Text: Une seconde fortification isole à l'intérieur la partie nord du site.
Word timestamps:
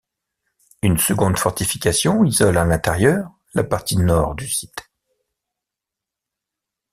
Une 0.81 0.97
seconde 0.97 1.37
fortification 1.37 2.23
isole 2.25 2.57
à 2.57 2.65
l'intérieur 2.65 3.29
la 3.53 3.63
partie 3.63 3.97
nord 3.97 4.33
du 4.33 4.47
site. 4.49 4.89